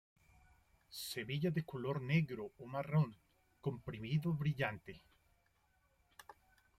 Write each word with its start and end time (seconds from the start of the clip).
Semillas 1.11 1.53
de 1.53 1.63
color 1.63 2.01
negro 2.01 2.51
o 2.57 2.65
marrón, 2.65 3.15
comprimido, 3.61 4.33
brillante. 4.33 4.99